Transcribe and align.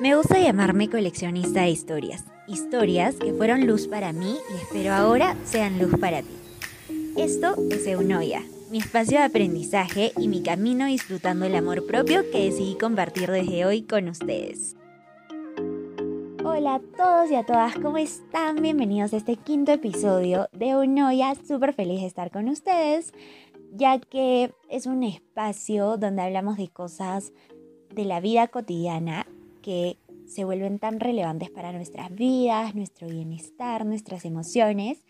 Me 0.00 0.14
gusta 0.14 0.38
llamarme 0.38 0.88
coleccionista 0.88 1.62
de 1.62 1.70
historias, 1.70 2.24
historias 2.46 3.16
que 3.16 3.32
fueron 3.32 3.66
luz 3.66 3.88
para 3.88 4.12
mí 4.12 4.36
y 4.48 4.62
espero 4.62 4.94
ahora 4.94 5.34
sean 5.42 5.80
luz 5.80 5.98
para 5.98 6.22
ti. 6.22 6.36
Esto 7.16 7.56
es 7.68 7.84
Eunoia, 7.84 8.44
mi 8.70 8.78
espacio 8.78 9.18
de 9.18 9.24
aprendizaje 9.24 10.12
y 10.16 10.28
mi 10.28 10.44
camino 10.44 10.86
disfrutando 10.86 11.46
el 11.46 11.56
amor 11.56 11.84
propio 11.84 12.22
que 12.30 12.44
decidí 12.44 12.78
compartir 12.78 13.28
desde 13.28 13.66
hoy 13.66 13.82
con 13.82 14.08
ustedes. 14.08 14.76
Hola 16.44 16.76
a 16.76 16.80
todos 16.96 17.32
y 17.32 17.34
a 17.34 17.44
todas, 17.44 17.74
¿cómo 17.74 17.98
están? 17.98 18.62
Bienvenidos 18.62 19.12
a 19.14 19.16
este 19.16 19.34
quinto 19.34 19.72
episodio 19.72 20.48
de 20.52 20.68
Eunoia, 20.68 21.34
súper 21.34 21.72
feliz 21.72 22.02
de 22.02 22.06
estar 22.06 22.30
con 22.30 22.48
ustedes, 22.48 23.12
ya 23.72 23.98
que 23.98 24.52
es 24.70 24.86
un 24.86 25.02
espacio 25.02 25.96
donde 25.96 26.22
hablamos 26.22 26.56
de 26.56 26.68
cosas 26.68 27.32
de 27.92 28.04
la 28.04 28.20
vida 28.20 28.46
cotidiana 28.46 29.26
que 29.62 29.98
se 30.26 30.44
vuelven 30.44 30.78
tan 30.78 31.00
relevantes 31.00 31.50
para 31.50 31.72
nuestras 31.72 32.14
vidas, 32.14 32.74
nuestro 32.74 33.08
bienestar, 33.08 33.86
nuestras 33.86 34.24
emociones 34.24 35.04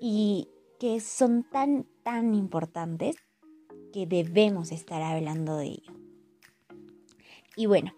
y 0.00 0.48
que 0.78 1.00
son 1.00 1.44
tan, 1.44 1.86
tan 2.02 2.34
importantes 2.34 3.16
que 3.92 4.06
debemos 4.06 4.72
estar 4.72 5.02
hablando 5.02 5.56
de 5.56 5.66
ello. 5.66 5.92
Y 7.56 7.66
bueno, 7.66 7.92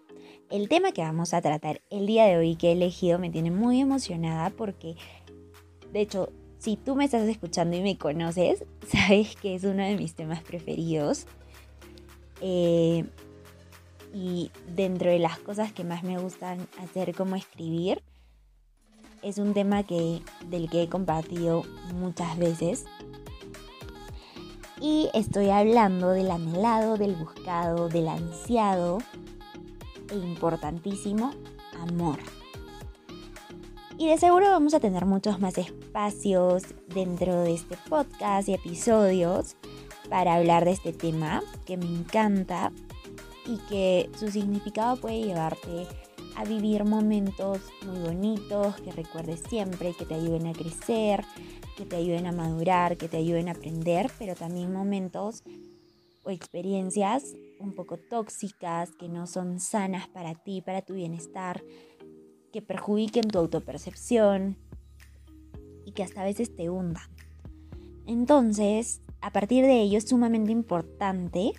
el 0.49 0.67
tema 0.69 0.91
que 0.91 1.01
vamos 1.01 1.33
a 1.33 1.41
tratar 1.41 1.81
el 1.89 2.05
día 2.05 2.25
de 2.25 2.37
hoy 2.37 2.55
que 2.55 2.69
he 2.69 2.71
elegido 2.73 3.19
me 3.19 3.29
tiene 3.29 3.51
muy 3.51 3.79
emocionada 3.79 4.49
porque, 4.49 4.95
de 5.91 6.01
hecho, 6.01 6.29
si 6.59 6.77
tú 6.77 6.95
me 6.95 7.05
estás 7.05 7.27
escuchando 7.27 7.75
y 7.75 7.81
me 7.81 7.97
conoces, 7.97 8.65
sabes 8.87 9.35
que 9.35 9.55
es 9.55 9.63
uno 9.63 9.83
de 9.83 9.95
mis 9.95 10.15
temas 10.15 10.41
preferidos. 10.43 11.25
Eh, 12.41 13.05
y 14.13 14.51
dentro 14.75 15.09
de 15.09 15.19
las 15.19 15.39
cosas 15.39 15.73
que 15.73 15.83
más 15.83 16.03
me 16.03 16.19
gustan 16.19 16.67
hacer 16.79 17.15
como 17.15 17.35
escribir, 17.35 18.03
es 19.23 19.39
un 19.39 19.53
tema 19.53 19.83
que, 19.83 20.21
del 20.49 20.69
que 20.69 20.83
he 20.83 20.89
compartido 20.89 21.63
muchas 21.95 22.37
veces. 22.37 22.85
Y 24.79 25.09
estoy 25.13 25.49
hablando 25.49 26.11
del 26.11 26.29
anhelado, 26.29 26.97
del 26.97 27.15
buscado, 27.15 27.89
del 27.89 28.07
ansiado 28.07 28.99
e 30.11 30.15
importantísimo 30.15 31.33
amor. 31.79 32.19
Y 33.97 34.09
de 34.09 34.17
seguro 34.17 34.49
vamos 34.49 34.73
a 34.73 34.79
tener 34.79 35.05
muchos 35.05 35.39
más 35.39 35.57
espacios 35.57 36.63
dentro 36.93 37.41
de 37.41 37.53
este 37.53 37.77
podcast 37.89 38.49
y 38.49 38.53
episodios 38.53 39.55
para 40.09 40.35
hablar 40.35 40.65
de 40.65 40.71
este 40.71 40.91
tema 40.91 41.41
que 41.65 41.77
me 41.77 41.85
encanta 41.85 42.71
y 43.45 43.57
que 43.69 44.09
su 44.17 44.29
significado 44.29 44.97
puede 44.97 45.21
llevarte 45.21 45.87
a 46.35 46.45
vivir 46.45 46.83
momentos 46.83 47.59
muy 47.85 47.99
bonitos 47.99 48.75
que 48.81 48.91
recuerdes 48.91 49.41
siempre, 49.47 49.93
que 49.93 50.05
te 50.05 50.15
ayuden 50.15 50.47
a 50.47 50.53
crecer, 50.53 51.23
que 51.77 51.85
te 51.85 51.95
ayuden 51.95 52.25
a 52.25 52.31
madurar, 52.31 52.97
que 52.97 53.07
te 53.07 53.17
ayuden 53.17 53.49
a 53.49 53.51
aprender, 53.51 54.09
pero 54.17 54.35
también 54.35 54.71
momentos 54.71 55.43
o 56.23 56.29
experiencias 56.29 57.35
un 57.59 57.73
poco 57.73 57.97
tóxicas, 57.97 58.91
que 58.99 59.09
no 59.09 59.27
son 59.27 59.59
sanas 59.59 60.07
para 60.07 60.35
ti, 60.35 60.61
para 60.61 60.81
tu 60.81 60.93
bienestar, 60.93 61.63
que 62.51 62.61
perjudiquen 62.61 63.27
tu 63.27 63.39
autopercepción 63.39 64.57
y 65.85 65.91
que 65.91 66.03
hasta 66.03 66.21
a 66.21 66.25
veces 66.25 66.55
te 66.55 66.69
hundan. 66.69 67.03
Entonces, 68.05 69.01
a 69.21 69.31
partir 69.31 69.65
de 69.65 69.81
ello 69.81 69.97
es 69.97 70.07
sumamente 70.07 70.51
importante 70.51 71.53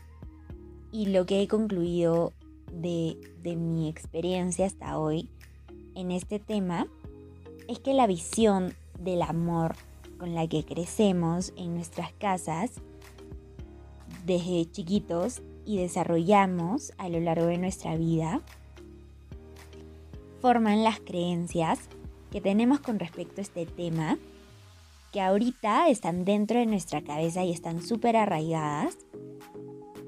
y 0.94 1.06
lo 1.06 1.26
que 1.26 1.42
he 1.42 1.48
concluido 1.48 2.32
de, 2.72 3.16
mi 3.56 3.88
experiencia 3.88 4.64
hasta 4.64 4.96
hoy 4.96 5.28
en 5.96 6.12
este 6.12 6.38
tema 6.38 6.86
es 7.66 7.80
que 7.80 7.94
la 7.94 8.06
visión 8.06 8.74
del 9.00 9.22
amor 9.22 9.74
con 10.18 10.36
la 10.36 10.46
que 10.46 10.64
crecemos 10.64 11.52
en 11.56 11.74
nuestras 11.74 12.12
casas 12.12 12.70
desde 14.24 14.70
chiquitos 14.70 15.42
y 15.66 15.78
desarrollamos 15.78 16.92
a 16.96 17.08
lo 17.08 17.18
largo 17.18 17.46
de 17.46 17.58
nuestra 17.58 17.96
vida 17.96 18.40
forman 20.40 20.84
las 20.84 21.00
creencias 21.00 21.80
que 22.30 22.40
tenemos 22.40 22.78
con 22.78 23.00
respecto 23.00 23.40
a 23.40 23.42
este 23.42 23.66
tema 23.66 24.16
que 25.10 25.20
ahorita 25.20 25.88
están 25.88 26.24
dentro 26.24 26.60
de 26.60 26.66
nuestra 26.66 27.02
cabeza 27.02 27.42
y 27.42 27.50
están 27.50 27.82
súper 27.82 28.16
arraigadas 28.16 28.96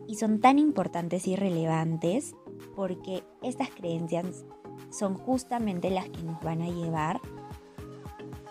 y 0.06 0.16
son 0.16 0.40
tan 0.40 0.58
importantes 0.58 1.26
y 1.26 1.36
relevantes 1.36 2.34
porque 2.74 3.24
estas 3.42 3.70
creencias 3.70 4.44
son 4.90 5.14
justamente 5.14 5.90
las 5.90 6.08
que 6.08 6.22
nos 6.22 6.40
van 6.42 6.62
a 6.62 6.68
llevar 6.68 7.20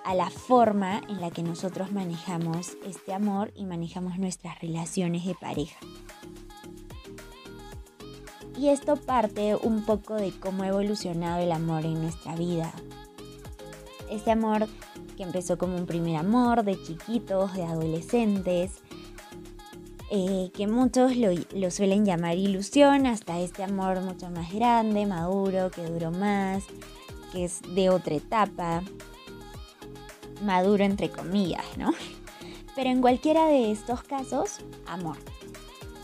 a 0.03 0.13
la 0.13 0.29
forma 0.29 1.01
en 1.09 1.19
la 1.19 1.31
que 1.31 1.41
nosotros 1.41 1.91
manejamos 1.91 2.77
este 2.85 3.13
amor 3.13 3.51
y 3.55 3.65
manejamos 3.65 4.19
nuestras 4.19 4.59
relaciones 4.61 5.25
de 5.25 5.33
pareja. 5.33 5.79
Y 8.57 8.69
esto 8.69 8.95
parte 8.95 9.55
un 9.55 9.83
poco 9.83 10.13
de 10.13 10.31
cómo 10.31 10.63
ha 10.63 10.67
evolucionado 10.67 11.41
el 11.41 11.51
amor 11.51 11.85
en 11.85 12.01
nuestra 12.01 12.35
vida. 12.35 12.71
Este 14.09 14.31
amor 14.31 14.67
que 15.17 15.23
empezó 15.23 15.57
como 15.57 15.75
un 15.75 15.87
primer 15.87 16.15
amor 16.17 16.63
de 16.63 16.81
chiquitos, 16.81 17.53
de 17.53 17.63
adolescentes, 17.63 18.81
eh, 20.11 20.51
que 20.53 20.67
muchos 20.67 21.13
lo, 21.15 21.71
suelen 21.71 22.05
llamar 22.05 22.37
ilusión, 22.37 23.07
hasta 23.07 23.39
este 23.39 23.63
amor 23.63 24.01
mucho 24.01 24.29
más 24.29 24.53
grande, 24.53 25.05
maduro, 25.05 25.71
que 25.71 25.83
duró 25.83 26.11
más, 26.11 26.63
que 27.31 27.45
es 27.45 27.61
de 27.73 27.89
otra 27.89 28.15
etapa, 28.15 28.83
maduro 30.43 30.83
entre 30.83 31.09
comillas, 31.09 31.65
¿no? 31.77 31.91
Pero 32.75 32.89
en 32.89 33.01
cualquiera 33.01 33.47
de 33.47 33.71
estos 33.71 34.03
casos, 34.03 34.59
amor. 34.85 35.17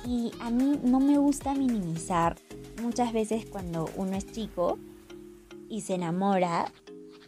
Y 0.07 0.31
a 0.40 0.50
mí 0.50 0.79
no 0.84 1.00
me 1.00 1.17
gusta 1.19 1.53
minimizar 1.53 2.38
muchas 2.81 3.13
veces 3.13 3.45
cuando 3.45 3.88
uno 3.95 4.16
es 4.16 4.25
chico 4.31 4.79
y 5.69 5.81
se 5.81 5.95
enamora, 5.95 6.72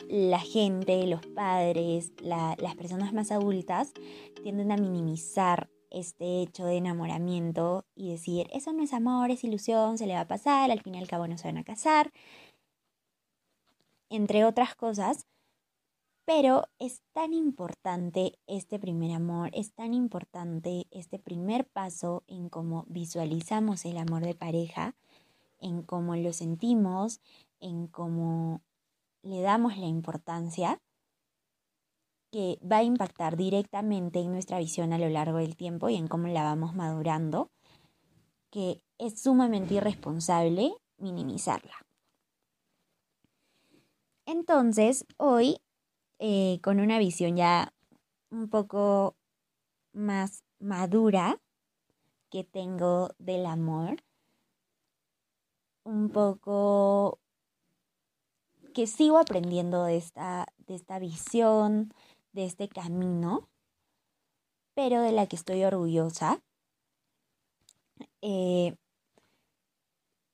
la 0.09 0.39
gente, 0.39 1.05
los 1.07 1.25
padres, 1.25 2.11
las 2.21 2.75
personas 2.75 3.13
más 3.13 3.31
adultas 3.31 3.93
tienden 4.41 4.71
a 4.71 4.77
minimizar 4.77 5.69
este 5.93 6.41
hecho 6.41 6.65
de 6.65 6.77
enamoramiento 6.77 7.85
y 7.95 8.11
decir, 8.11 8.47
eso 8.51 8.73
no 8.73 8.83
es 8.83 8.93
amor, 8.93 9.31
es 9.31 9.43
ilusión, 9.43 9.97
se 9.97 10.07
le 10.07 10.15
va 10.15 10.21
a 10.21 10.27
pasar, 10.27 10.71
al 10.71 10.81
fin 10.81 10.95
y 10.95 10.99
al 10.99 11.07
cabo 11.07 11.27
no 11.27 11.37
se 11.37 11.47
van 11.47 11.57
a 11.57 11.63
casar, 11.63 12.11
entre 14.09 14.45
otras 14.45 14.75
cosas. 14.75 15.27
Pero 16.25 16.69
es 16.79 17.01
tan 17.11 17.33
importante 17.33 18.39
este 18.47 18.79
primer 18.79 19.11
amor, 19.11 19.49
es 19.53 19.73
tan 19.73 19.93
importante 19.93 20.87
este 20.91 21.19
primer 21.19 21.67
paso 21.67 22.23
en 22.27 22.47
cómo 22.47 22.85
visualizamos 22.87 23.83
el 23.83 23.97
amor 23.97 24.23
de 24.23 24.33
pareja, 24.33 24.95
en 25.59 25.83
cómo 25.83 26.15
lo 26.15 26.31
sentimos, 26.31 27.19
en 27.59 27.87
cómo 27.87 28.61
le 29.21 29.41
damos 29.41 29.77
la 29.77 29.87
importancia 29.87 30.79
que 32.33 32.57
va 32.65 32.77
a 32.77 32.83
impactar 32.83 33.37
directamente 33.37 34.19
en 34.19 34.31
nuestra 34.31 34.57
visión 34.57 34.91
a 34.91 34.97
lo 34.97 35.07
largo 35.07 35.37
del 35.37 35.55
tiempo 35.55 35.89
y 35.89 35.95
en 35.97 36.07
cómo 36.07 36.27
la 36.27 36.41
vamos 36.41 36.73
madurando, 36.73 37.51
que 38.49 38.81
es 38.97 39.21
sumamente 39.21 39.75
irresponsable 39.75 40.73
minimizarla. 40.97 41.75
Entonces, 44.25 45.05
hoy, 45.17 45.57
eh, 46.17 46.59
con 46.63 46.79
una 46.79 46.97
visión 46.97 47.37
ya 47.37 47.71
un 48.31 48.49
poco 48.49 49.15
más 49.91 50.43
madura 50.57 51.39
que 52.31 52.43
tengo 52.43 53.11
del 53.19 53.45
amor, 53.45 54.03
un 55.83 56.09
poco 56.09 57.19
que 58.73 58.87
sigo 58.87 59.19
aprendiendo 59.19 59.83
de 59.83 59.97
esta, 59.97 60.47
de 60.65 60.73
esta 60.73 60.97
visión, 60.97 61.93
de 62.33 62.45
este 62.45 62.67
camino, 62.67 63.49
pero 64.75 65.01
de 65.01 65.11
la 65.11 65.27
que 65.27 65.35
estoy 65.35 65.63
orgullosa. 65.63 66.41
Eh, 68.21 68.75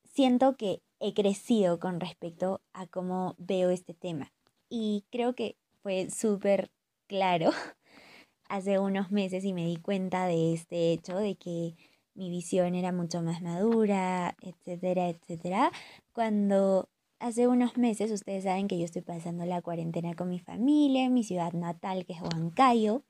siento 0.06 0.56
que 0.56 0.81
he 1.00 1.13
crecido 1.13 1.80
con 1.80 2.00
respecto 2.00 2.62
a 2.74 2.88
cómo 2.88 3.36
veo 3.38 3.69
este 3.69 3.94
tema. 3.94 4.31
Y 4.69 5.06
creo 5.12 5.34
que 5.34 5.56
fue 5.81 6.10
súper 6.10 6.72
claro 7.07 7.51
hace 8.50 8.80
unos 8.80 9.12
meses 9.12 9.45
y 9.45 9.54
me 9.54 9.66
di 9.66 9.78
cuenta 9.78 10.25
de 10.25 10.54
este 10.54 10.92
hecho, 10.92 11.18
de 11.18 11.36
que 11.36 11.75
mi 12.16 12.30
visión 12.30 12.75
era 12.75 12.92
mucho 12.92 13.22
más 13.22 13.42
madura, 13.42 14.36
etcétera, 14.42 15.10
etcétera, 15.10 15.72
cuando 16.13 16.90
hace 17.19 17.48
unos 17.48 17.77
meses 17.77 18.12
ustedes 18.12 18.45
saben 18.45 18.68
que 18.68 18.77
yo 18.77 18.86
estoy 18.86 19.01
pasando 19.01 19.45
la 19.45 19.62
cuarentena 19.62 20.16
con 20.16 20.30
mi 20.30 20.39
familia 20.39 21.06
en 21.06 21.13
mi 21.13 21.24
ciudad 21.24 21.54
natal, 21.54 22.06
que 22.06 22.13
es 22.13 22.21
Huancayo. 22.21 23.04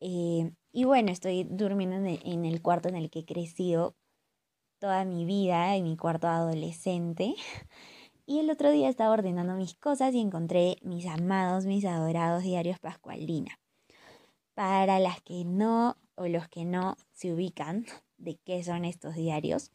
Eh, 0.00 0.52
y 0.72 0.84
bueno, 0.84 1.10
estoy 1.10 1.44
durmiendo 1.44 1.96
en 1.96 2.44
el, 2.44 2.60
cuarto 2.60 2.88
en 2.88 2.96
el 2.96 3.10
que 3.10 3.20
he 3.20 3.24
crecido 3.24 3.94
toda 4.78 5.04
mi 5.04 5.24
vida 5.24 5.76
en 5.76 5.84
mi 5.84 5.96
cuarto 5.96 6.28
adolescente. 6.28 7.34
Y 8.26 8.38
el 8.38 8.48
otro 8.48 8.70
día 8.70 8.88
estaba 8.88 9.12
ordenando 9.12 9.54
mis 9.54 9.74
cosas 9.74 10.14
y 10.14 10.18
encontré 10.18 10.78
mis 10.80 11.04
amados, 11.04 11.66
mis 11.66 11.84
adorados 11.84 12.42
diarios 12.42 12.78
Pascualina. 12.78 13.60
Para 14.54 14.98
las 14.98 15.20
que 15.20 15.44
no 15.44 15.98
o 16.14 16.26
los 16.26 16.48
que 16.48 16.64
no 16.64 16.96
se 17.12 17.34
ubican 17.34 17.84
de 18.16 18.36
qué 18.36 18.64
son 18.64 18.86
estos 18.86 19.14
diarios, 19.14 19.72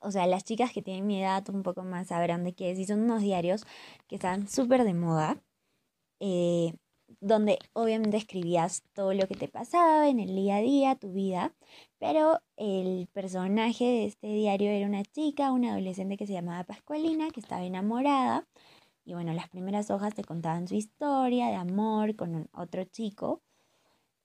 o 0.00 0.10
sea, 0.10 0.26
las 0.26 0.44
chicas 0.44 0.72
que 0.72 0.82
tienen 0.82 1.06
mi 1.06 1.20
edad 1.22 1.48
un 1.50 1.62
poco 1.62 1.82
más 1.84 2.08
sabrán 2.08 2.44
de 2.44 2.52
qué 2.54 2.70
es, 2.72 2.78
y 2.78 2.86
son 2.86 3.00
unos 3.02 3.22
diarios 3.22 3.64
que 4.08 4.16
están 4.16 4.48
súper 4.48 4.84
de 4.84 4.94
moda, 4.94 5.42
eh, 6.20 6.74
donde 7.20 7.58
obviamente 7.72 8.16
escribías 8.16 8.82
todo 8.94 9.14
lo 9.14 9.26
que 9.26 9.34
te 9.34 9.48
pasaba 9.48 10.08
en 10.08 10.20
el 10.20 10.34
día 10.34 10.56
a 10.56 10.60
día, 10.60 10.94
tu 10.96 11.12
vida, 11.12 11.54
pero 11.98 12.40
el 12.56 13.08
personaje 13.12 13.84
de 13.84 14.06
este 14.06 14.28
diario 14.28 14.70
era 14.70 14.86
una 14.86 15.04
chica, 15.04 15.52
una 15.52 15.72
adolescente 15.72 16.16
que 16.16 16.26
se 16.26 16.34
llamaba 16.34 16.64
Pascualina, 16.64 17.30
que 17.30 17.40
estaba 17.40 17.64
enamorada, 17.64 18.46
y 19.04 19.14
bueno, 19.14 19.32
las 19.32 19.48
primeras 19.48 19.90
hojas 19.90 20.14
te 20.14 20.24
contaban 20.24 20.68
su 20.68 20.76
historia 20.76 21.48
de 21.48 21.56
amor 21.56 22.16
con 22.16 22.48
otro 22.52 22.84
chico, 22.84 23.42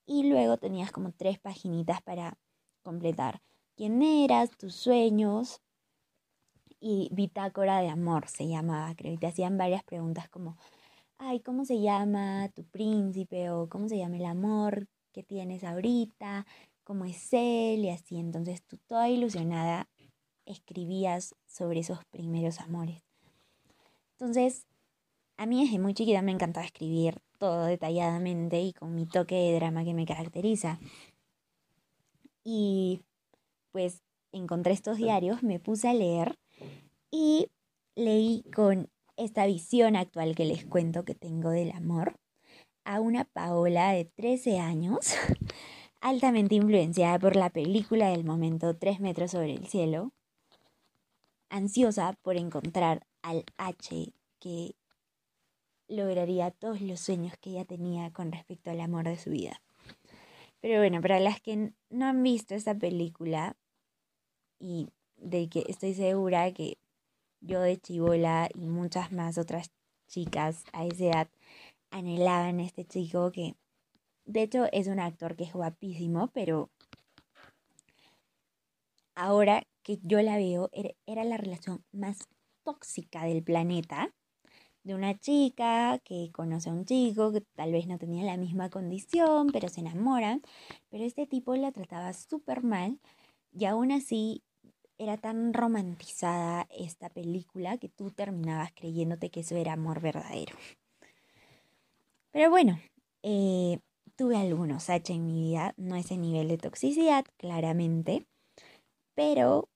y 0.05 0.29
luego 0.29 0.57
tenías 0.57 0.91
como 0.91 1.11
tres 1.11 1.39
paginitas 1.39 2.01
para 2.01 2.37
completar 2.83 3.41
quién 3.75 4.03
eras, 4.03 4.51
tus 4.51 4.75
sueños, 4.75 5.61
y 6.87 7.09
bitácora 7.11 7.79
de 7.79 7.89
amor 7.89 8.27
se 8.27 8.47
llamaba, 8.47 8.93
creo, 8.95 9.11
y 9.11 9.17
te 9.17 9.25
hacían 9.25 9.57
varias 9.57 9.83
preguntas 9.83 10.29
como, 10.29 10.55
ay, 11.17 11.39
¿cómo 11.39 11.65
se 11.65 11.81
llama 11.81 12.49
tu 12.49 12.63
príncipe? 12.63 13.49
o 13.49 13.67
¿cómo 13.67 13.89
se 13.89 13.97
llama 13.97 14.17
el 14.17 14.25
amor 14.25 14.87
que 15.11 15.23
tienes 15.23 15.63
ahorita? 15.63 16.45
¿Cómo 16.83 17.05
es 17.05 17.33
él? 17.33 17.85
Y 17.85 17.89
así, 17.89 18.19
entonces 18.19 18.61
tú 18.61 18.77
toda 18.85 19.09
ilusionada 19.09 19.89
escribías 20.45 21.33
sobre 21.47 21.79
esos 21.79 22.05
primeros 22.11 22.59
amores. 22.59 23.01
Entonces, 24.19 24.67
a 25.37 25.47
mí 25.47 25.63
desde 25.65 25.79
muy 25.79 25.95
chiquita 25.95 26.21
me 26.21 26.33
encantaba 26.33 26.67
escribir 26.67 27.19
todo 27.39 27.65
detalladamente 27.65 28.61
y 28.61 28.73
con 28.73 28.93
mi 28.93 29.07
toque 29.07 29.33
de 29.33 29.55
drama 29.55 29.83
que 29.85 29.95
me 29.95 30.05
caracteriza. 30.05 30.79
Y 32.43 33.01
pues 33.71 34.03
encontré 34.31 34.73
estos 34.73 34.97
diarios, 34.97 35.41
me 35.41 35.59
puse 35.59 35.89
a 35.89 35.93
leer 35.95 36.37
y 37.15 37.49
leí 37.95 38.43
con 38.53 38.89
esta 39.15 39.45
visión 39.45 39.95
actual 39.95 40.35
que 40.35 40.43
les 40.43 40.65
cuento 40.65 41.05
que 41.05 41.15
tengo 41.15 41.49
del 41.49 41.71
amor 41.71 42.19
a 42.83 42.99
una 42.99 43.23
Paola 43.23 43.91
de 43.91 44.03
13 44.03 44.59
años, 44.59 45.15
altamente 46.01 46.55
influenciada 46.55 47.17
por 47.17 47.37
la 47.37 47.49
película 47.49 48.09
del 48.09 48.25
momento 48.25 48.75
Tres 48.75 48.99
metros 48.99 49.31
sobre 49.31 49.53
el 49.53 49.65
cielo, 49.65 50.11
ansiosa 51.49 52.17
por 52.21 52.35
encontrar 52.35 53.07
al 53.21 53.45
H 53.55 54.11
que 54.39 54.75
lograría 55.87 56.51
todos 56.51 56.81
los 56.81 56.99
sueños 56.99 57.37
que 57.39 57.51
ella 57.51 57.63
tenía 57.63 58.11
con 58.11 58.33
respecto 58.33 58.71
al 58.71 58.81
amor 58.81 59.05
de 59.05 59.17
su 59.17 59.29
vida. 59.29 59.61
Pero 60.59 60.79
bueno, 60.79 60.99
para 60.99 61.21
las 61.21 61.39
que 61.39 61.71
no 61.89 62.05
han 62.07 62.21
visto 62.23 62.55
esa 62.55 62.75
película 62.75 63.55
y 64.59 64.89
de 65.15 65.47
que 65.47 65.63
estoy 65.69 65.93
segura 65.93 66.51
que 66.51 66.77
yo 67.45 67.61
de 67.61 67.77
chivola 67.77 68.49
y 68.53 68.67
muchas 68.67 69.11
más 69.11 69.37
otras 69.37 69.71
chicas 70.07 70.63
a 70.73 70.85
esa 70.85 71.05
edad 71.05 71.27
anhelaban 71.91 72.59
a 72.59 72.63
este 72.63 72.85
chico 72.85 73.31
que 73.31 73.55
de 74.25 74.43
hecho 74.43 74.65
es 74.71 74.87
un 74.87 74.99
actor 74.99 75.35
que 75.35 75.43
es 75.43 75.53
guapísimo, 75.53 76.29
pero 76.33 76.69
ahora 79.13 79.67
que 79.83 79.99
yo 80.03 80.21
la 80.21 80.37
veo 80.37 80.69
era 81.05 81.23
la 81.23 81.37
relación 81.37 81.83
más 81.91 82.27
tóxica 82.63 83.23
del 83.25 83.43
planeta 83.43 84.13
de 84.85 84.93
una 84.93 85.17
chica 85.17 85.99
que 86.03 86.29
conoce 86.31 86.69
a 86.69 86.73
un 86.73 86.85
chico 86.85 87.31
que 87.31 87.41
tal 87.41 87.71
vez 87.71 87.87
no 87.87 87.97
tenía 87.97 88.23
la 88.23 88.37
misma 88.37 88.69
condición, 88.69 89.47
pero 89.51 89.67
se 89.67 89.81
enamoran, 89.81 90.43
pero 90.89 91.03
este 91.03 91.25
tipo 91.25 91.55
la 91.55 91.71
trataba 91.71 92.13
súper 92.13 92.61
mal 92.61 92.99
y 93.51 93.65
aún 93.65 93.91
así 93.91 94.43
era 94.97 95.17
tan 95.17 95.53
romantizada 95.53 96.67
esta 96.69 97.09
película 97.09 97.77
que 97.77 97.89
tú 97.89 98.11
terminabas 98.11 98.71
creyéndote 98.73 99.29
que 99.29 99.41
eso 99.41 99.55
era 99.55 99.73
amor 99.73 100.01
verdadero. 100.01 100.55
Pero 102.31 102.49
bueno, 102.49 102.79
eh, 103.23 103.79
tuve 104.15 104.37
algunos 104.37 104.89
H 104.89 105.13
en 105.13 105.25
mi 105.25 105.49
vida, 105.49 105.73
no 105.77 105.95
ese 105.95 106.17
nivel 106.17 106.47
de 106.47 106.57
toxicidad, 106.57 107.25
claramente, 107.37 108.25
pero 109.15 109.69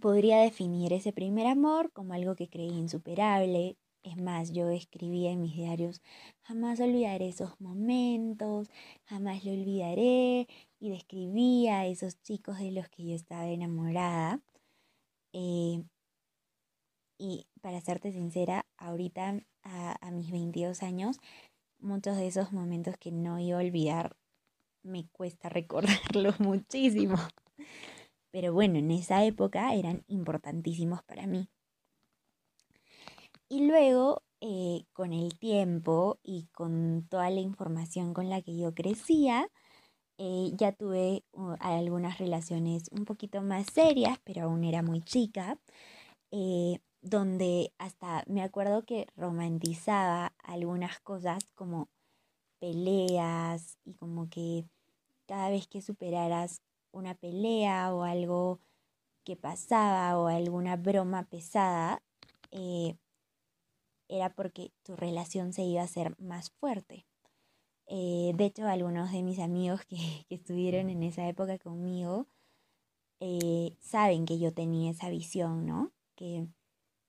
podría 0.00 0.38
definir 0.38 0.92
ese 0.92 1.12
primer 1.12 1.46
amor 1.46 1.90
como 1.92 2.14
algo 2.14 2.34
que 2.34 2.48
creí 2.48 2.70
insuperable. 2.70 3.76
Es 4.02 4.16
más, 4.16 4.52
yo 4.52 4.68
escribía 4.70 5.30
en 5.30 5.40
mis 5.40 5.54
diarios, 5.54 6.02
jamás 6.42 6.80
olvidaré 6.80 7.28
esos 7.28 7.60
momentos, 7.60 8.68
jamás 9.04 9.44
lo 9.44 9.52
olvidaré, 9.52 10.48
y 10.82 10.90
describía 10.90 11.78
a 11.78 11.86
esos 11.86 12.20
chicos 12.22 12.58
de 12.58 12.72
los 12.72 12.88
que 12.88 13.04
yo 13.04 13.14
estaba 13.14 13.46
enamorada. 13.46 14.40
Eh, 15.32 15.84
y 17.18 17.46
para 17.60 17.80
serte 17.80 18.10
sincera, 18.10 18.66
ahorita 18.78 19.44
a, 19.62 20.10
mis 20.10 20.32
22 20.32 20.82
años, 20.82 21.20
muchos 21.78 22.16
de 22.16 22.26
esos 22.26 22.52
momentos 22.52 22.96
que 22.98 23.12
no 23.12 23.38
iba 23.38 23.58
a 23.58 23.62
olvidar, 23.62 24.16
me 24.82 25.06
cuesta 25.12 25.48
recordarlos 25.48 26.40
muchísimo. 26.40 27.14
Pero 28.32 28.52
bueno, 28.52 28.80
en 28.80 28.90
esa 28.90 29.24
época 29.24 29.72
eran 29.74 30.02
importantísimos 30.08 31.04
para 31.04 31.28
mí. 31.28 31.48
Y 33.48 33.68
luego, 33.68 34.24
eh, 34.40 34.86
con 34.92 35.12
el 35.12 35.38
tiempo 35.38 36.18
y 36.24 36.48
con 36.50 37.06
toda 37.08 37.30
la 37.30 37.40
información 37.40 38.14
con 38.14 38.28
la 38.28 38.42
que 38.42 38.56
yo 38.56 38.74
crecía, 38.74 39.48
eh, 40.18 40.52
ya 40.56 40.72
tuve 40.72 41.24
uh, 41.32 41.56
algunas 41.60 42.18
relaciones 42.18 42.84
un 42.90 43.04
poquito 43.04 43.42
más 43.42 43.66
serias, 43.72 44.18
pero 44.24 44.44
aún 44.44 44.64
era 44.64 44.82
muy 44.82 45.02
chica, 45.02 45.58
eh, 46.30 46.78
donde 47.00 47.72
hasta 47.78 48.24
me 48.26 48.42
acuerdo 48.42 48.84
que 48.84 49.06
romantizaba 49.16 50.34
algunas 50.42 51.00
cosas 51.00 51.44
como 51.54 51.88
peleas 52.60 53.78
y 53.84 53.94
como 53.94 54.28
que 54.30 54.64
cada 55.26 55.50
vez 55.50 55.66
que 55.66 55.82
superaras 55.82 56.62
una 56.92 57.14
pelea 57.14 57.94
o 57.94 58.04
algo 58.04 58.60
que 59.24 59.36
pasaba 59.36 60.18
o 60.18 60.26
alguna 60.28 60.76
broma 60.76 61.24
pesada, 61.24 62.02
eh, 62.50 62.96
era 64.08 64.34
porque 64.34 64.72
tu 64.82 64.94
relación 64.94 65.52
se 65.52 65.62
iba 65.62 65.80
a 65.80 65.86
hacer 65.86 66.14
más 66.20 66.50
fuerte. 66.50 67.06
Eh, 67.94 68.32
de 68.36 68.46
hecho, 68.46 68.66
algunos 68.66 69.12
de 69.12 69.22
mis 69.22 69.38
amigos 69.38 69.84
que, 69.84 69.96
estuvieron 70.30 70.88
en 70.88 71.02
esa 71.02 71.28
época 71.28 71.58
conmigo 71.58 72.26
eh, 73.20 73.76
saben 73.80 74.24
que 74.24 74.38
yo 74.38 74.54
tenía 74.54 74.90
esa 74.90 75.10
visión, 75.10 75.66
¿no? 75.66 75.92
Que, 76.16 76.46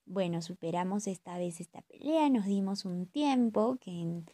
bueno, 0.04 0.42
superamos 0.42 1.06
esta 1.06 1.38
vez 1.38 1.60
esta 1.60 1.80
pelea, 1.82 2.28
nos 2.28 2.44
dimos 2.44 2.84
un 2.84 3.06
tiempo, 3.06 3.78
que, 3.80 4.24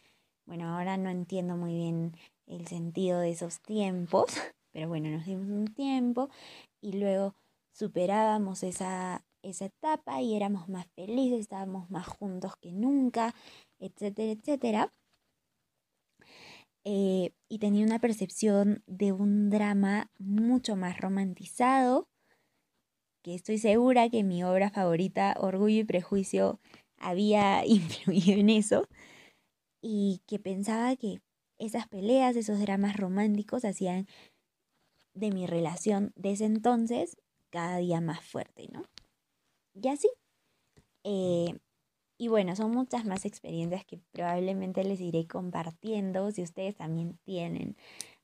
bueno, 0.45 0.67
ahora 0.75 0.97
no 0.97 1.09
entiendo 1.09 1.55
muy 1.55 1.73
bien 1.73 2.17
el 2.47 2.67
sentido 2.67 3.21
de 3.21 3.31
esos 3.31 3.61
tiempos, 3.61 4.25
pero 4.73 4.89
bueno, 4.89 5.09
nos 5.09 5.25
dimos 5.25 5.47
un 5.47 5.73
tiempo 5.73 6.29
y 6.81 6.93
luego 6.99 7.33
superábamos 7.71 8.63
esa, 8.63 9.25
esa 9.41 9.65
etapa 9.65 10.21
y 10.21 10.35
éramos 10.35 10.67
más 10.67 10.87
felices, 10.95 11.39
estábamos 11.39 11.89
más 11.89 12.07
juntos 12.07 12.57
que 12.57 12.73
nunca, 12.73 13.33
etcétera, 13.79 14.31
etcétera. 14.33 14.93
Eh, 16.83 17.33
y 17.47 17.59
tenía 17.59 17.85
una 17.85 17.99
percepción 17.99 18.83
de 18.87 19.11
un 19.11 19.49
drama 19.49 20.09
mucho 20.17 20.75
más 20.75 20.99
romantizado, 20.99 22.07
que 23.23 23.35
estoy 23.35 23.59
segura 23.59 24.09
que 24.09 24.23
mi 24.23 24.43
obra 24.43 24.71
favorita, 24.71 25.35
Orgullo 25.39 25.81
y 25.81 25.83
Prejuicio, 25.83 26.59
había 26.97 27.65
influido 27.65 28.39
en 28.39 28.49
eso, 28.49 28.87
y 29.81 30.21
que 30.27 30.39
pensaba 30.39 30.95
que 30.95 31.21
esas 31.59 31.87
peleas, 31.87 32.35
esos 32.35 32.59
dramas 32.59 32.97
románticos 32.97 33.65
hacían 33.65 34.07
de 35.13 35.31
mi 35.31 35.45
relación 35.45 36.13
de 36.15 36.31
ese 36.31 36.45
entonces 36.45 37.17
cada 37.51 37.77
día 37.77 38.01
más 38.01 38.23
fuerte, 38.23 38.67
¿no? 38.71 38.83
Y 39.73 39.87
así. 39.89 40.09
Eh, 41.03 41.59
y 42.21 42.27
bueno, 42.27 42.55
son 42.55 42.69
muchas 42.69 43.03
más 43.03 43.25
experiencias 43.25 43.83
que 43.83 43.97
probablemente 44.11 44.83
les 44.83 45.01
iré 45.01 45.25
compartiendo 45.25 46.29
si 46.29 46.43
ustedes 46.43 46.75
también 46.75 47.17
tienen 47.23 47.75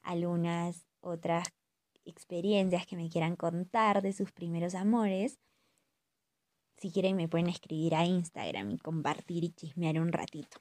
algunas 0.03 0.85
otras 0.99 1.47
experiencias 2.05 2.85
que 2.85 2.95
me 2.95 3.09
quieran 3.09 3.35
contar 3.35 4.03
de 4.03 4.13
sus 4.13 4.31
primeros 4.31 4.75
amores. 4.75 5.39
Si 6.77 6.91
quieren 6.91 7.15
me 7.15 7.27
pueden 7.27 7.47
escribir 7.49 7.95
a 7.95 8.05
Instagram 8.05 8.69
y 8.69 8.77
compartir 8.77 9.43
y 9.43 9.49
chismear 9.49 9.99
un 9.99 10.11
ratito. 10.11 10.59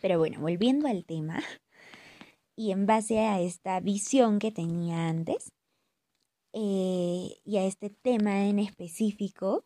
Pero 0.00 0.16
bueno, 0.20 0.38
volviendo 0.38 0.86
al 0.86 1.04
tema 1.04 1.42
y 2.54 2.70
en 2.70 2.86
base 2.86 3.18
a 3.18 3.40
esta 3.40 3.80
visión 3.80 4.38
que 4.38 4.52
tenía 4.52 5.08
antes, 5.08 5.52
eh, 6.52 7.40
y 7.44 7.56
a 7.56 7.64
este 7.64 7.90
tema 7.90 8.46
en 8.46 8.60
específico 8.60 9.64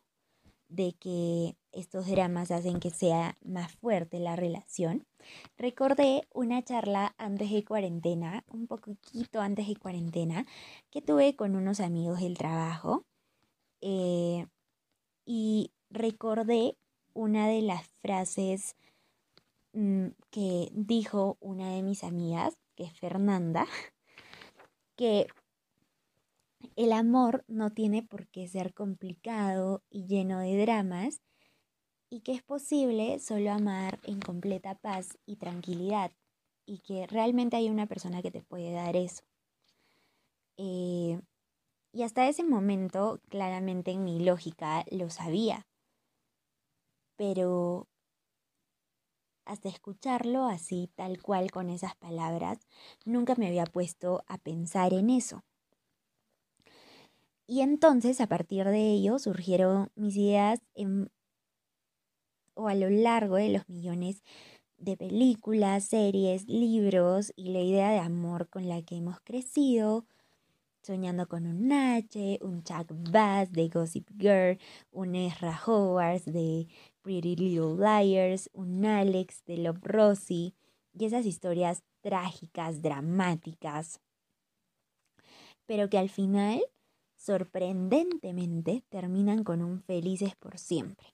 de 0.71 0.93
que 0.93 1.55
estos 1.73 2.07
dramas 2.07 2.49
hacen 2.49 2.79
que 2.79 2.89
sea 2.89 3.37
más 3.43 3.71
fuerte 3.73 4.19
la 4.19 4.35
relación, 4.35 5.05
recordé 5.57 6.27
una 6.33 6.63
charla 6.63 7.13
antes 7.17 7.51
de 7.51 7.63
cuarentena, 7.63 8.43
un 8.47 8.67
poquito 8.67 9.41
antes 9.41 9.67
de 9.67 9.75
cuarentena, 9.75 10.45
que 10.89 11.01
tuve 11.01 11.35
con 11.35 11.55
unos 11.55 11.81
amigos 11.81 12.21
del 12.21 12.37
trabajo 12.37 13.05
eh, 13.81 14.47
y 15.25 15.71
recordé 15.89 16.77
una 17.13 17.47
de 17.47 17.61
las 17.61 17.85
frases 18.01 18.75
mm, 19.73 20.07
que 20.29 20.69
dijo 20.71 21.37
una 21.41 21.75
de 21.75 21.83
mis 21.83 22.03
amigas, 22.05 22.57
que 22.75 22.85
es 22.85 22.93
Fernanda, 22.97 23.67
que 24.95 25.27
el 26.75 26.93
amor 26.93 27.43
no 27.47 27.71
tiene 27.71 28.03
por 28.03 28.27
qué 28.27 28.47
ser 28.47 28.73
complicado 28.73 29.83
y 29.89 30.05
lleno 30.05 30.39
de 30.39 30.61
dramas 30.61 31.21
y 32.09 32.21
que 32.21 32.33
es 32.33 32.43
posible 32.43 33.19
solo 33.19 33.51
amar 33.51 33.99
en 34.03 34.19
completa 34.19 34.75
paz 34.75 35.17
y 35.25 35.37
tranquilidad 35.37 36.11
y 36.65 36.79
que 36.79 37.07
realmente 37.07 37.57
hay 37.57 37.69
una 37.69 37.87
persona 37.87 38.21
que 38.21 38.31
te 38.31 38.43
puede 38.43 38.71
dar 38.71 38.95
eso. 38.95 39.23
Eh, 40.57 41.19
y 41.93 42.03
hasta 42.03 42.27
ese 42.27 42.43
momento, 42.43 43.19
claramente 43.29 43.91
en 43.91 44.03
mi 44.03 44.19
lógica, 44.23 44.85
lo 44.91 45.09
sabía. 45.09 45.67
Pero 47.17 47.87
hasta 49.45 49.69
escucharlo 49.69 50.45
así, 50.45 50.89
tal 50.95 51.21
cual, 51.21 51.51
con 51.51 51.69
esas 51.69 51.95
palabras, 51.95 52.59
nunca 53.05 53.35
me 53.35 53.47
había 53.47 53.65
puesto 53.65 54.23
a 54.27 54.37
pensar 54.37 54.93
en 54.93 55.09
eso. 55.09 55.43
Y 57.51 57.59
entonces, 57.59 58.21
a 58.21 58.27
partir 58.27 58.65
de 58.65 58.93
ello, 58.93 59.19
surgieron 59.19 59.91
mis 59.95 60.15
ideas 60.15 60.61
o 62.53 62.69
a 62.69 62.75
lo 62.75 62.89
largo 62.89 63.35
de 63.35 63.49
los 63.49 63.67
millones 63.67 64.23
de 64.77 64.95
películas, 64.95 65.83
series, 65.83 66.47
libros 66.47 67.33
y 67.35 67.51
la 67.51 67.59
idea 67.59 67.91
de 67.91 67.99
amor 67.99 68.47
con 68.47 68.69
la 68.69 68.81
que 68.83 68.95
hemos 68.95 69.19
crecido, 69.19 70.05
soñando 70.81 71.27
con 71.27 71.45
un 71.45 71.67
Nache, 71.67 72.39
un 72.41 72.63
Chuck 72.63 72.87
Bass 73.11 73.51
de 73.51 73.67
Gossip 73.67 74.09
Girl, 74.17 74.57
un 74.93 75.15
Ezra 75.15 75.59
Howard 75.67 76.23
de 76.23 76.69
Pretty 77.01 77.35
Little 77.35 77.75
Liars, 77.75 78.49
un 78.53 78.85
Alex 78.85 79.43
de 79.43 79.57
Love 79.57 79.83
Rosie 79.83 80.53
y 80.93 81.03
esas 81.03 81.25
historias 81.25 81.83
trágicas, 81.99 82.81
dramáticas, 82.81 83.99
pero 85.65 85.89
que 85.89 85.97
al 85.97 86.07
final 86.07 86.63
sorprendentemente 87.21 88.83
terminan 88.89 89.43
con 89.43 89.61
un 89.61 89.81
felices 89.83 90.35
por 90.35 90.57
siempre. 90.57 91.13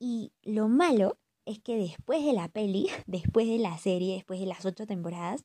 Y 0.00 0.32
lo 0.42 0.68
malo 0.68 1.18
es 1.46 1.60
que 1.60 1.76
después 1.76 2.24
de 2.24 2.32
la 2.32 2.48
peli, 2.48 2.88
después 3.06 3.46
de 3.46 3.58
la 3.58 3.78
serie, 3.78 4.14
después 4.14 4.40
de 4.40 4.46
las 4.46 4.66
ocho 4.66 4.86
temporadas, 4.86 5.44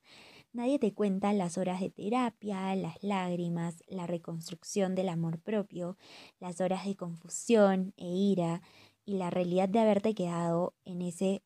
nadie 0.51 0.79
te 0.79 0.93
cuenta 0.93 1.31
las 1.33 1.57
horas 1.57 1.79
de 1.79 1.91
terapia, 1.91 2.75
las 2.75 3.03
lágrimas, 3.03 3.83
la 3.87 4.07
reconstrucción 4.07 4.95
del 4.95 5.09
amor 5.09 5.39
propio, 5.39 5.95
las 6.39 6.59
horas 6.59 6.85
de 6.85 6.95
confusión 6.95 7.93
e 7.97 8.07
ira 8.07 8.61
y 9.05 9.17
la 9.17 9.29
realidad 9.29 9.69
de 9.69 9.79
haberte 9.79 10.15
quedado 10.15 10.73
en 10.85 11.03
ese 11.03 11.43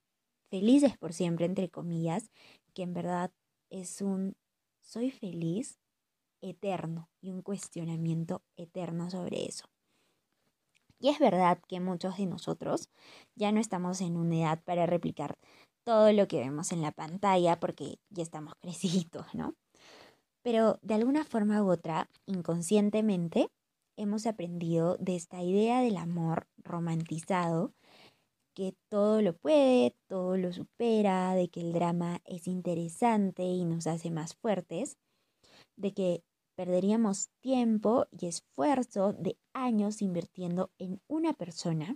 felices 0.50 0.98
por 0.98 1.12
siempre, 1.12 1.46
entre 1.46 1.70
comillas, 1.70 2.32
que 2.74 2.84
en 2.84 2.94
verdad 2.94 3.32
es 3.70 4.01
un 4.01 4.38
soy 4.82 5.12
feliz 5.12 5.79
eterno 6.41 7.10
y 7.22 7.31
un 7.31 7.41
cuestionamiento 7.41 8.41
eterno 8.58 9.10
sobre 9.10 9.46
eso. 9.46 9.65
Y 11.00 11.10
es 11.10 11.19
verdad 11.19 11.60
que 11.67 11.79
muchos 11.79 12.17
de 12.17 12.25
nosotros 12.25 12.89
ya 13.36 13.51
no 13.51 13.60
estamos 13.60 14.01
en 14.01 14.17
una 14.17 14.36
edad 14.36 14.63
para 14.63 14.86
replicar 14.86 15.38
todo 15.86 16.12
lo 16.12 16.27
que 16.27 16.39
vemos 16.39 16.72
en 16.72 16.81
la 16.81 16.91
pantalla 16.91 17.60
porque 17.60 18.00
ya 18.10 18.24
estamos 18.24 18.53
crecidos, 18.62 19.34
¿no? 19.34 19.55
Pero 20.43 20.79
de 20.81 20.93
alguna 20.93 21.25
forma 21.25 21.62
u 21.63 21.72
otra, 21.72 22.10
inconscientemente, 22.25 23.50
hemos 23.98 24.25
aprendido 24.25 24.96
de 24.98 25.15
esta 25.15 25.41
idea 25.41 25.81
del 25.81 25.98
amor 25.98 26.48
romantizado, 26.63 27.74
que 28.55 28.74
todo 28.89 29.22
lo 29.22 29.38
puede, 29.38 29.96
todo 30.08 30.38
lo 30.38 30.51
supera, 30.53 31.34
de 31.34 31.50
que 31.50 31.62
el 31.62 31.74
drama 31.74 32.22
es 32.25 32.48
interesante 32.48 33.43
y 33.43 33.65
nos 33.65 33.88
hace 33.88 34.12
más 34.12 34.36
fuertes, 34.36 34.98
de 35.75 35.93
que 35.93 36.24
perderíamos 36.60 37.30
tiempo 37.39 38.08
y 38.12 38.25
esfuerzo 38.25 39.13
de 39.13 39.38
años 39.54 40.01
invirtiendo 40.01 40.74
en 40.78 41.01
una 41.08 41.32
persona 41.32 41.96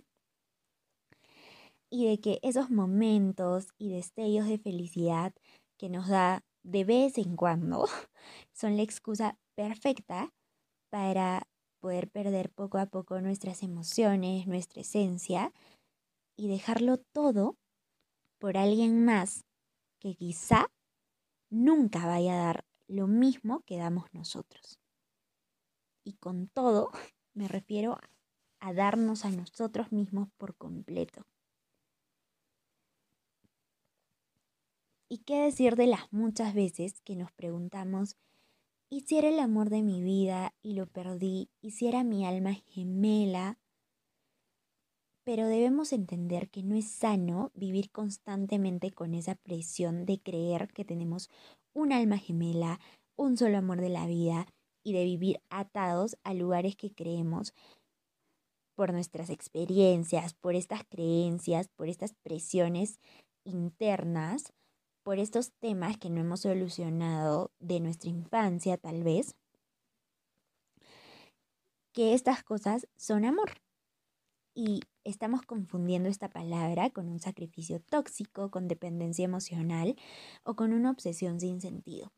y 1.89 2.08
de 2.08 2.22
que 2.22 2.39
esos 2.43 2.70
momentos 2.70 3.74
y 3.77 3.91
destellos 3.91 4.48
de 4.48 4.58
felicidad 4.58 5.34
que 5.77 5.89
nos 5.89 6.08
da 6.08 6.46
de 6.63 6.86
vez 6.86 7.17
en 7.17 7.36
cuando 7.36 7.88
son 8.53 8.77
la 8.77 8.84
excusa 8.84 9.38
perfecta 9.53 10.34
para 10.89 11.46
poder 11.82 12.10
perder 12.10 12.50
poco 12.50 12.77
a 12.77 12.86
poco 12.86 13.20
nuestras 13.20 13.63
emociones, 13.63 14.48
nuestra 14.48 14.79
esencia 14.79 15.51
y 16.38 16.48
dejarlo 16.48 17.00
todo 17.13 17.58
por 18.39 18.55
alguien 18.55 19.03
más 19.03 19.43
que 20.00 20.15
quizá 20.15 20.72
nunca 21.50 22.08
vaya 22.08 22.36
a 22.36 22.46
dar 22.46 22.65
lo 22.93 23.07
mismo 23.07 23.62
que 23.65 23.77
damos 23.77 24.05
nosotros. 24.13 24.79
Y 26.03 26.13
con 26.13 26.47
todo 26.47 26.91
me 27.33 27.47
refiero 27.47 27.97
a 28.59 28.73
darnos 28.73 29.25
a 29.25 29.31
nosotros 29.31 29.91
mismos 29.91 30.29
por 30.38 30.55
completo. 30.55 31.25
¿Y 35.09 35.19
qué 35.19 35.41
decir 35.41 35.75
de 35.75 35.88
las 35.88 36.12
muchas 36.12 36.53
veces 36.53 37.01
que 37.01 37.15
nos 37.15 37.31
preguntamos, 37.31 38.15
¿y 38.89 39.01
si 39.01 39.17
era 39.17 39.29
el 39.29 39.39
amor 39.39 39.69
de 39.69 39.83
mi 39.83 40.01
vida 40.01 40.55
y 40.62 40.73
lo 40.73 40.88
perdí? 40.88 41.50
¿Y 41.62 41.71
si 41.71 41.88
era 41.88 42.03
mi 42.03 42.25
alma 42.25 42.53
gemela? 42.53 43.59
Pero 45.23 45.47
debemos 45.47 45.93
entender 45.93 46.50
que 46.50 46.63
no 46.63 46.75
es 46.75 46.89
sano 46.89 47.51
vivir 47.53 47.91
constantemente 47.91 48.91
con 48.91 49.13
esa 49.13 49.35
presión 49.35 50.05
de 50.05 50.19
creer 50.19 50.69
que 50.73 50.83
tenemos 50.83 51.29
un 51.73 51.91
alma 51.91 52.17
gemela, 52.17 52.79
un 53.17 53.37
solo 53.37 53.57
amor 53.57 53.81
de 53.81 53.89
la 53.89 54.07
vida 54.07 54.47
y 54.83 54.93
de 54.93 55.03
vivir 55.03 55.41
atados 55.49 56.17
a 56.23 56.33
lugares 56.33 56.75
que 56.75 56.93
creemos 56.93 57.53
por 58.75 58.91
nuestras 58.91 59.29
experiencias, 59.29 60.33
por 60.33 60.55
estas 60.55 60.83
creencias, 60.89 61.67
por 61.69 61.89
estas 61.89 62.13
presiones 62.23 62.99
internas, 63.45 64.53
por 65.03 65.19
estos 65.19 65.51
temas 65.59 65.97
que 65.97 66.09
no 66.09 66.21
hemos 66.21 66.41
solucionado 66.41 67.51
de 67.59 67.79
nuestra 67.79 68.09
infancia 68.09 68.77
tal 68.77 69.03
vez, 69.03 69.35
que 71.93 72.13
estas 72.13 72.43
cosas 72.43 72.87
son 72.97 73.25
amor. 73.25 73.51
Y 74.55 74.81
estamos 75.03 75.41
confundiendo 75.41 76.10
esta 76.10 76.29
palabra 76.29 76.89
con 76.89 77.10
un 77.10 77.19
sacrificio 77.19 77.81
tóxico, 77.81 78.50
con 78.51 78.67
dependencia 78.67 79.25
emocional 79.25 79.95
o 80.43 80.55
con 80.55 80.74
una 80.74 80.91
obsesión 80.91 81.39
sin 81.39 81.62
sentido. 81.62 82.12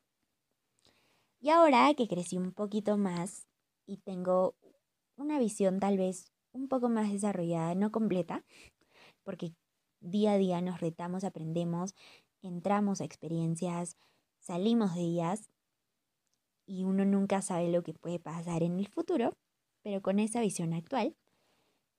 Y 1.39 1.49
ahora 1.49 1.93
que 1.95 2.07
crecí 2.07 2.37
un 2.37 2.51
poquito 2.51 2.97
más 2.97 3.47
y 3.85 3.97
tengo 3.97 4.55
una 5.15 5.39
visión 5.39 5.79
tal 5.79 5.97
vez 5.97 6.31
un 6.53 6.67
poco 6.67 6.89
más 6.89 7.11
desarrollada, 7.11 7.75
no 7.75 7.91
completa, 7.91 8.43
porque 9.23 9.53
día 9.99 10.33
a 10.33 10.37
día 10.37 10.61
nos 10.61 10.79
retamos, 10.79 11.23
aprendemos, 11.23 11.95
entramos 12.41 13.01
a 13.01 13.05
experiencias, 13.05 13.97
salimos 14.39 14.95
de 14.95 15.01
ellas 15.01 15.49
y 16.65 16.83
uno 16.83 17.05
nunca 17.05 17.41
sabe 17.41 17.69
lo 17.71 17.83
que 17.83 17.93
puede 17.93 18.19
pasar 18.19 18.63
en 18.63 18.79
el 18.79 18.87
futuro, 18.87 19.37
pero 19.83 20.01
con 20.01 20.19
esa 20.19 20.41
visión 20.41 20.73
actual 20.73 21.15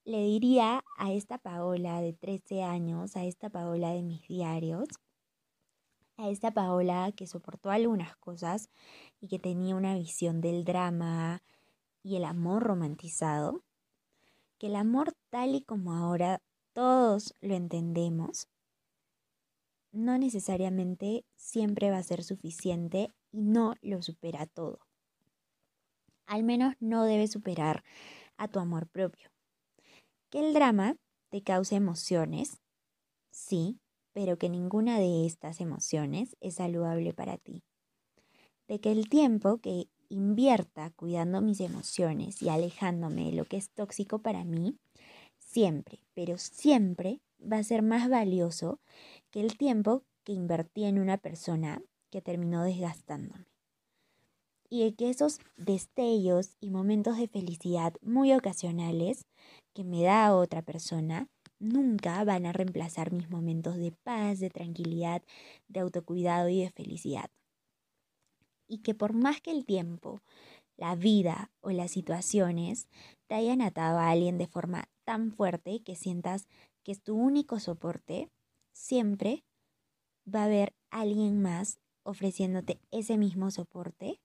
le 0.07 0.23
diría 0.23 0.85
a 0.97 1.13
esta 1.13 1.37
Paola 1.37 2.01
de 2.01 2.13
13 2.13 2.63
años, 2.63 3.17
a 3.17 3.25
esta 3.25 3.51
Paola 3.51 3.91
de 3.91 4.03
mis 4.05 4.27
diarios, 4.29 4.89
a 6.17 6.31
esta 6.31 6.53
Paola 6.53 7.11
que 7.11 7.27
soportó 7.27 7.71
algunas 7.71 8.17
cosas 8.17 8.71
y 9.21 9.27
que 9.27 9.41
tenía 9.41 9.75
una 9.75 9.97
visión 9.97 10.41
del 10.41 10.65
drama 10.65 11.43
y 12.05 12.15
el 12.15 12.25
amor 12.25 12.63
romantizado, 12.63 13.65
que 14.59 14.69
el 14.69 14.77
amor 14.77 15.13
tal 15.29 15.57
y 15.57 15.63
como 15.63 15.93
ahora 15.93 16.41
todos 16.73 17.35
lo 17.41 17.57
entendemos, 17.57 18.47
no 19.91 20.19
necesariamente 20.19 21.25
siempre 21.35 21.91
va 21.91 21.99
a 21.99 22.05
ser 22.05 22.23
suficiente 22.23 23.13
y 23.33 23.43
no 23.43 23.75
lo 23.83 24.01
supera 24.03 24.47
todo. 24.47 24.79
Al 26.27 26.45
menos 26.45 26.75
no 26.79 27.03
debe 27.03 27.27
superar 27.27 27.83
a 28.37 28.47
tu 28.47 28.61
amor 28.61 28.87
propio. 28.87 29.36
Que 30.31 30.41
el 30.41 30.55
drama 30.55 30.97
te 31.31 31.43
cause 31.43 31.77
emociones, 31.77 32.59
sí, 33.31 33.79
pero 34.13 34.39
que 34.39 34.49
ninguna 34.49 34.99
de 34.99 35.27
estas 35.27 35.61
emociones 35.61 36.37
es 36.41 36.55
saludable 36.55 37.13
para 37.13 37.39
ti. 37.39 37.63
De 38.67 38.81
que 38.81 38.91
el 38.91 39.09
tiempo 39.09 39.59
que 39.59 39.89
invierta 40.09 40.91
cuidando 40.91 41.41
mis 41.41 41.61
emociones 41.61 42.43
y 42.43 42.49
alejándome 42.49 43.27
de 43.27 43.33
lo 43.33 43.45
que 43.45 43.57
es 43.57 43.71
tóxico 43.71 44.21
para 44.21 44.45
mí, 44.45 44.79
siempre, 45.39 46.01
pero 46.15 46.39
siempre 46.39 47.21
va 47.41 47.59
a 47.59 47.65
ser 47.65 47.83
más 47.83 48.09
valioso 48.09 48.81
que 49.31 49.41
el 49.41 49.57
tiempo 49.57 50.03
que 50.25 50.33
invertí 50.33 50.85
en 50.85 50.99
una 50.99 51.19
persona 51.19 51.83
que 52.11 52.21
terminó 52.21 52.65
desgastándome. 52.65 53.47
Y 54.69 54.83
de 54.83 54.95
que 54.95 55.11
esos 55.11 55.39
destellos 55.57 56.57
y 56.61 56.71
momentos 56.71 57.17
de 57.19 57.29
felicidad 57.29 57.95
muy 58.03 58.33
ocasionales 58.33 59.27
que 59.77 59.85
me 59.85 60.03
da 60.05 60.35
otra 60.35 60.63
persona 60.63 61.29
nunca 61.59 62.25
van 62.25 62.47
a 62.47 62.53
reemplazar 62.53 63.13
mis 63.13 63.29
momentos 63.29 63.77
de 63.77 63.93
paz, 63.93 64.41
de 64.41 64.49
tranquilidad, 64.49 65.23
de 65.69 65.81
autocuidado 65.81 66.49
y 66.49 66.63
de 66.63 66.71
felicidad. 66.71 67.31
Y 68.67 68.79
que 68.79 68.95
por 68.95 69.13
más 69.13 69.43
que 69.43 69.51
el 69.51 69.67
tiempo, 69.67 70.23
la 70.79 70.97
vida 70.97 71.53
o 71.61 71.73
las 71.73 71.91
situaciones 71.91 72.89
te 73.29 73.35
hayan 73.35 73.61
atado 73.61 73.99
a 73.99 74.11
alguien 74.11 74.39
de 74.39 74.47
forma 74.47 74.89
tan 75.05 75.31
fuerte 75.31 75.83
que 75.85 75.95
sientas 75.95 76.49
que 76.83 76.93
es 76.93 77.03
tu 77.03 77.15
único 77.17 77.61
soporte, 77.61 78.31
siempre 78.73 79.45
va 80.27 80.41
a 80.43 80.45
haber 80.47 80.75
alguien 80.91 81.43
más 81.43 81.81
ofreciéndote 82.03 82.81
ese 82.91 83.19
mismo 83.19 83.51
soporte. 83.51 84.21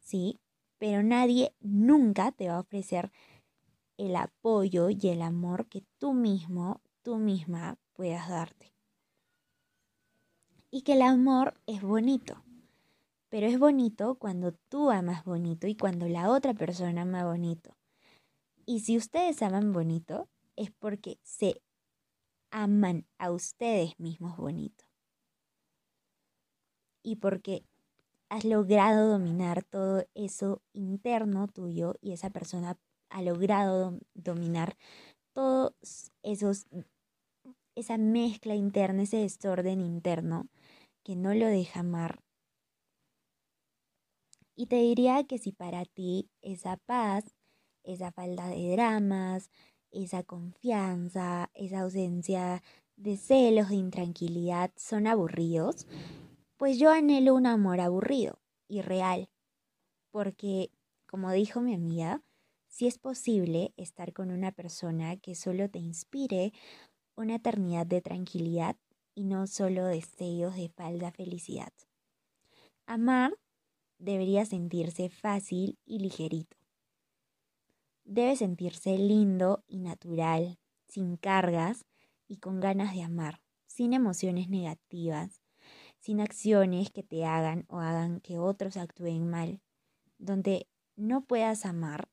Sí, 0.00 0.40
pero 0.78 1.02
nadie 1.04 1.54
nunca 1.60 2.32
te 2.32 2.48
va 2.48 2.56
a 2.56 2.60
ofrecer 2.60 3.12
el 4.00 4.16
apoyo 4.16 4.88
y 4.88 5.08
el 5.08 5.20
amor 5.20 5.66
que 5.66 5.84
tú 5.98 6.14
mismo, 6.14 6.80
tú 7.02 7.18
misma 7.18 7.76
puedas 7.92 8.30
darte. 8.30 8.72
Y 10.70 10.82
que 10.82 10.94
el 10.94 11.02
amor 11.02 11.60
es 11.66 11.82
bonito, 11.82 12.42
pero 13.28 13.46
es 13.46 13.58
bonito 13.58 14.14
cuando 14.14 14.52
tú 14.70 14.90
amas 14.90 15.22
bonito 15.24 15.66
y 15.66 15.76
cuando 15.76 16.08
la 16.08 16.30
otra 16.30 16.54
persona 16.54 17.02
ama 17.02 17.26
bonito. 17.26 17.76
Y 18.64 18.80
si 18.80 18.96
ustedes 18.96 19.42
aman 19.42 19.74
bonito, 19.74 20.28
es 20.56 20.70
porque 20.70 21.18
se 21.22 21.60
aman 22.50 23.06
a 23.18 23.30
ustedes 23.30 24.00
mismos 24.00 24.38
bonito. 24.38 24.86
Y 27.02 27.16
porque 27.16 27.64
has 28.30 28.46
logrado 28.46 29.10
dominar 29.10 29.62
todo 29.62 30.06
eso 30.14 30.62
interno 30.72 31.48
tuyo 31.48 31.96
y 32.00 32.12
esa 32.12 32.30
persona 32.30 32.78
ha 33.10 33.22
logrado 33.22 33.98
dominar 34.14 34.76
todos 35.32 35.74
esos 36.22 36.66
esa 37.74 37.98
mezcla 37.98 38.54
interna, 38.54 39.02
ese 39.02 39.18
desorden 39.18 39.80
interno 39.80 40.48
que 41.04 41.16
no 41.16 41.34
lo 41.34 41.46
deja 41.46 41.80
amar. 41.80 42.20
Y 44.54 44.66
te 44.66 44.76
diría 44.76 45.24
que 45.24 45.38
si 45.38 45.52
para 45.52 45.84
ti 45.86 46.28
esa 46.42 46.76
paz, 46.76 47.24
esa 47.82 48.12
falta 48.12 48.48
de 48.48 48.72
dramas, 48.72 49.50
esa 49.90 50.22
confianza, 50.22 51.50
esa 51.54 51.80
ausencia 51.80 52.62
de 52.96 53.16
celos, 53.16 53.70
de 53.70 53.76
intranquilidad 53.76 54.70
son 54.76 55.06
aburridos, 55.06 55.86
pues 56.58 56.78
yo 56.78 56.90
anhelo 56.90 57.34
un 57.34 57.46
amor 57.46 57.80
aburrido 57.80 58.38
y 58.68 58.82
real. 58.82 59.30
Porque, 60.12 60.70
como 61.06 61.30
dijo 61.32 61.62
mi 61.62 61.74
amiga, 61.74 62.20
si 62.70 62.86
es 62.86 62.98
posible 62.98 63.74
estar 63.76 64.14
con 64.14 64.30
una 64.30 64.52
persona 64.52 65.18
que 65.18 65.34
solo 65.34 65.68
te 65.68 65.78
inspire 65.78 66.54
una 67.14 67.34
eternidad 67.34 67.86
de 67.86 68.00
tranquilidad 68.00 68.76
y 69.14 69.24
no 69.24 69.46
solo 69.46 69.84
deseos 69.84 70.56
de 70.56 70.70
falda 70.70 71.12
felicidad. 71.12 71.72
Amar 72.86 73.34
debería 73.98 74.46
sentirse 74.46 75.10
fácil 75.10 75.78
y 75.84 75.98
ligerito 75.98 76.56
debe 78.10 78.34
sentirse 78.34 78.98
lindo 78.98 79.62
y 79.68 79.78
natural, 79.78 80.58
sin 80.88 81.16
cargas 81.16 81.86
y 82.26 82.38
con 82.38 82.58
ganas 82.58 82.92
de 82.92 83.02
amar, 83.02 83.40
sin 83.66 83.92
emociones 83.92 84.48
negativas, 84.48 85.40
sin 86.00 86.20
acciones 86.20 86.90
que 86.90 87.04
te 87.04 87.24
hagan 87.24 87.66
o 87.68 87.78
hagan 87.78 88.20
que 88.20 88.38
otros 88.38 88.76
actúen 88.76 89.30
mal. 89.30 89.60
Donde 90.18 90.66
no 90.96 91.24
puedas 91.24 91.64
amar, 91.64 92.08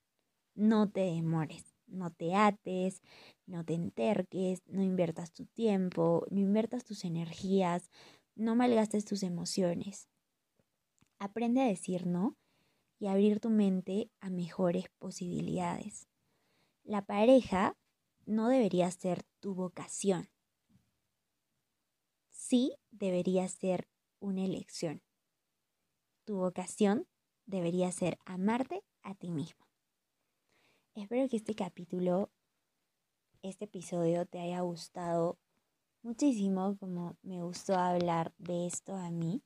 no 0.57 0.89
te 0.89 1.01
demores, 1.01 1.63
no 1.85 2.11
te 2.11 2.35
ates, 2.35 3.01
no 3.45 3.63
te 3.63 3.75
enterques, 3.75 4.61
no 4.65 4.83
inviertas 4.83 5.31
tu 5.31 5.45
tiempo, 5.45 6.25
no 6.31 6.39
inviertas 6.39 6.83
tus 6.83 7.05
energías, 7.05 7.89
no 8.35 8.55
malgastes 8.55 9.05
tus 9.05 9.23
emociones. 9.23 10.09
Aprende 11.19 11.61
a 11.61 11.67
decir 11.67 12.07
no 12.07 12.35
y 12.99 13.07
abrir 13.07 13.39
tu 13.39 13.49
mente 13.49 14.09
a 14.19 14.29
mejores 14.29 14.85
posibilidades. 14.97 16.07
La 16.83 17.05
pareja 17.05 17.77
no 18.25 18.49
debería 18.49 18.89
ser 18.91 19.23
tu 19.39 19.53
vocación. 19.53 20.29
Sí 22.31 22.73
debería 22.91 23.47
ser 23.47 23.87
una 24.19 24.43
elección. 24.43 25.03
Tu 26.25 26.35
vocación 26.35 27.07
debería 27.45 27.91
ser 27.91 28.17
amarte 28.25 28.83
a 29.03 29.13
ti 29.13 29.31
mismo. 29.31 29.66
Espero 30.97 31.29
que 31.29 31.38
este 31.38 31.53
capítulo, 31.53 32.31
este 33.43 33.65
episodio 33.65 34.25
te 34.25 34.39
haya 34.39 34.62
gustado 34.62 35.38
muchísimo 36.01 36.75
como 36.79 37.15
me 37.21 37.43
gustó 37.43 37.75
hablar 37.75 38.33
de 38.39 38.65
esto 38.65 38.95
a 38.95 39.12
mí 39.12 39.43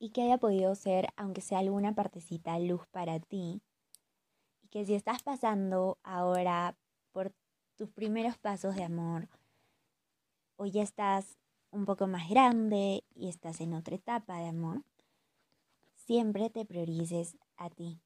y 0.00 0.10
que 0.10 0.22
haya 0.22 0.38
podido 0.38 0.74
ser, 0.74 1.06
aunque 1.14 1.40
sea 1.40 1.60
alguna 1.60 1.94
partecita, 1.94 2.58
luz 2.58 2.84
para 2.88 3.20
ti. 3.20 3.62
Y 4.64 4.68
que 4.70 4.84
si 4.84 4.94
estás 4.94 5.22
pasando 5.22 5.98
ahora 6.02 6.76
por 7.12 7.32
tus 7.76 7.90
primeros 7.90 8.36
pasos 8.38 8.74
de 8.74 8.82
amor, 8.82 9.28
o 10.56 10.66
ya 10.66 10.82
estás 10.82 11.38
un 11.70 11.84
poco 11.84 12.08
más 12.08 12.28
grande 12.28 13.04
y 13.14 13.28
estás 13.28 13.60
en 13.60 13.74
otra 13.74 13.94
etapa 13.94 14.40
de 14.40 14.48
amor, 14.48 14.82
siempre 15.94 16.50
te 16.50 16.64
priorices 16.64 17.36
a 17.56 17.70
ti. 17.70 18.00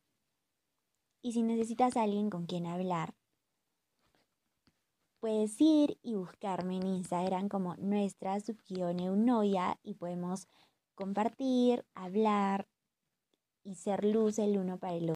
Y 1.24 1.32
si 1.32 1.42
necesitas 1.42 1.96
a 1.96 2.02
alguien 2.02 2.28
con 2.28 2.44
quien 2.44 2.66
hablar, 2.66 3.14
puedes 5.20 5.58
ir 5.58 5.96
y 6.02 6.16
buscarme 6.16 6.76
en 6.76 6.87
Instagram 6.87 7.48
como 7.48 7.76
nuestra 7.76 8.38
subguión 8.40 9.00
eunoia 9.00 9.78
y 9.82 9.94
podemos 9.94 10.48
compartir, 10.94 11.87
hablar 11.94 12.68
y 13.62 13.76
ser 13.76 14.04
luz 14.04 14.38
el 14.38 14.58
uno 14.58 14.76
para 14.76 14.96
el 14.96 15.04
otro. 15.04 15.12